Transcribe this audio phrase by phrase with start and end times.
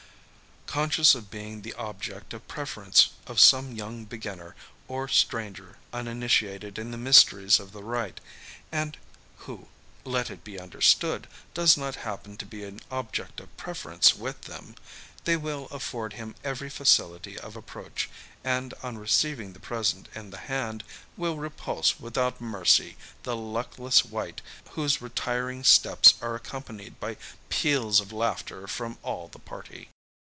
[0.81, 4.55] Conscious of being the object of preference of some young beginner,
[4.87, 8.21] or stranger uninitiated in the mysteries of the rite
[8.71, 8.97] and
[9.39, 9.67] who,
[10.05, 14.75] let it be understood, does not happen to be an object of preference with them
[15.25, 18.09] they will afford him every facility of approach,
[18.41, 20.85] and on receiving the present in the hand,
[21.17, 24.39] will repulse without mercy the luckless wight,
[24.69, 27.17] whose retiring steps are accompanied by
[27.49, 29.89] peals of laughter from all the party.